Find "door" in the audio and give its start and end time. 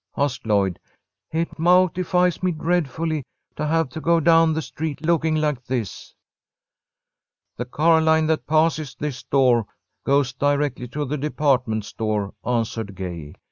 9.21-9.67